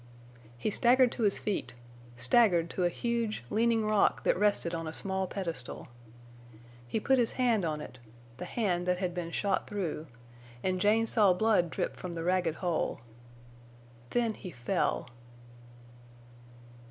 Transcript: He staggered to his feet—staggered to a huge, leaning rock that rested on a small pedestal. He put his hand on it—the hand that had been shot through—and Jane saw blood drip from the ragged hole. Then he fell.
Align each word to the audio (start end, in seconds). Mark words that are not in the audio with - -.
He 0.57 0.71
staggered 0.71 1.11
to 1.11 1.21
his 1.21 1.37
feet—staggered 1.37 2.71
to 2.71 2.85
a 2.85 2.89
huge, 2.89 3.43
leaning 3.51 3.85
rock 3.85 4.23
that 4.23 4.35
rested 4.35 4.73
on 4.73 4.87
a 4.87 4.93
small 4.93 5.27
pedestal. 5.27 5.89
He 6.87 6.99
put 6.99 7.19
his 7.19 7.33
hand 7.33 7.65
on 7.65 7.81
it—the 7.81 8.45
hand 8.45 8.87
that 8.87 8.97
had 8.97 9.13
been 9.13 9.29
shot 9.29 9.67
through—and 9.67 10.81
Jane 10.81 11.05
saw 11.05 11.33
blood 11.33 11.69
drip 11.69 11.95
from 11.95 12.13
the 12.13 12.23
ragged 12.23 12.55
hole. 12.55 13.01
Then 14.09 14.33
he 14.33 14.49
fell. 14.49 15.07